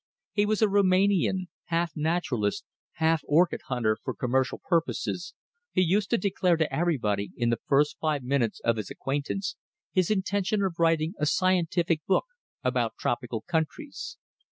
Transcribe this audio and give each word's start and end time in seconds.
He 0.33 0.47
was 0.47 0.63
a 0.63 0.67
Roumanian, 0.67 1.47
half 1.65 1.91
naturalist, 1.95 2.65
half 2.93 3.21
orchid 3.27 3.61
hunter 3.67 3.95
for 4.03 4.15
commercial 4.15 4.57
purposes, 4.57 5.35
who 5.75 5.81
used 5.81 6.09
to 6.09 6.17
declare 6.17 6.57
to 6.57 6.73
everybody, 6.75 7.29
in 7.37 7.51
the 7.51 7.59
first 7.67 7.97
five 8.01 8.23
minutes 8.23 8.59
of 8.61 8.79
acquaintance, 8.79 9.55
his 9.91 10.09
intention 10.09 10.63
of 10.63 10.79
writing 10.79 11.13
a 11.19 11.27
scientific 11.27 12.03
book 12.07 12.25
about 12.63 12.95
tropical 12.97 13.41
countries. 13.43 14.17